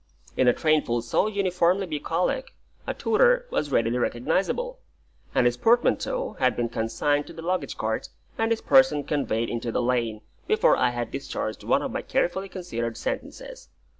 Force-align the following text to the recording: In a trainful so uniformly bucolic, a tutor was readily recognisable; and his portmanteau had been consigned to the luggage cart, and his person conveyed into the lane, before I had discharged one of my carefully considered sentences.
In 0.35 0.47
a 0.47 0.51
trainful 0.53 1.03
so 1.03 1.27
uniformly 1.27 1.85
bucolic, 1.85 2.55
a 2.87 2.93
tutor 2.95 3.45
was 3.51 3.71
readily 3.71 3.99
recognisable; 3.99 4.79
and 5.35 5.45
his 5.45 5.57
portmanteau 5.57 6.37
had 6.39 6.55
been 6.55 6.69
consigned 6.69 7.27
to 7.27 7.33
the 7.33 7.43
luggage 7.43 7.77
cart, 7.77 8.09
and 8.35 8.49
his 8.49 8.61
person 8.61 9.03
conveyed 9.03 9.47
into 9.47 9.71
the 9.71 9.79
lane, 9.79 10.21
before 10.47 10.75
I 10.75 10.89
had 10.89 11.11
discharged 11.11 11.63
one 11.63 11.83
of 11.83 11.91
my 11.91 12.01
carefully 12.01 12.49
considered 12.49 12.97
sentences. 12.97 13.69